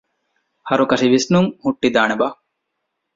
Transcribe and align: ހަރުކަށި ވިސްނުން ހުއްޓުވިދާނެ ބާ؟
ހަރުކަށި 0.69 1.07
ވިސްނުން 1.13 1.49
ހުއްޓުވިދާނެ 1.63 2.15
ބާ؟ 2.19 2.23